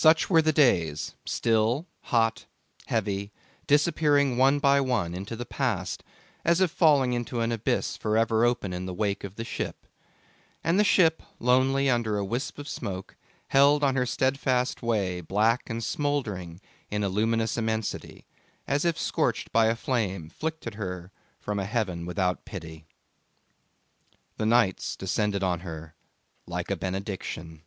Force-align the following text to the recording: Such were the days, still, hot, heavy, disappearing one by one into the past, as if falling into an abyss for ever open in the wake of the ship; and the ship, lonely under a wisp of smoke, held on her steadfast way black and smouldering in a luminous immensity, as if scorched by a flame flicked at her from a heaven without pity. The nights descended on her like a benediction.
Such 0.00 0.30
were 0.30 0.40
the 0.42 0.52
days, 0.52 1.16
still, 1.26 1.88
hot, 2.02 2.46
heavy, 2.86 3.32
disappearing 3.66 4.36
one 4.36 4.60
by 4.60 4.80
one 4.80 5.12
into 5.12 5.34
the 5.34 5.44
past, 5.44 6.04
as 6.44 6.60
if 6.60 6.70
falling 6.70 7.14
into 7.14 7.40
an 7.40 7.50
abyss 7.50 7.96
for 7.96 8.16
ever 8.16 8.44
open 8.44 8.72
in 8.72 8.86
the 8.86 8.94
wake 8.94 9.24
of 9.24 9.34
the 9.34 9.42
ship; 9.44 9.88
and 10.62 10.78
the 10.78 10.84
ship, 10.84 11.20
lonely 11.40 11.90
under 11.90 12.16
a 12.16 12.24
wisp 12.24 12.60
of 12.60 12.68
smoke, 12.68 13.16
held 13.48 13.82
on 13.82 13.96
her 13.96 14.06
steadfast 14.06 14.82
way 14.82 15.20
black 15.20 15.68
and 15.68 15.82
smouldering 15.82 16.60
in 16.88 17.02
a 17.02 17.08
luminous 17.08 17.56
immensity, 17.58 18.24
as 18.68 18.84
if 18.84 18.96
scorched 18.96 19.50
by 19.50 19.66
a 19.66 19.74
flame 19.74 20.28
flicked 20.28 20.64
at 20.68 20.74
her 20.74 21.10
from 21.40 21.58
a 21.58 21.64
heaven 21.66 22.06
without 22.06 22.44
pity. 22.44 22.86
The 24.36 24.46
nights 24.46 24.94
descended 24.94 25.42
on 25.42 25.58
her 25.60 25.96
like 26.46 26.70
a 26.70 26.76
benediction. 26.76 27.62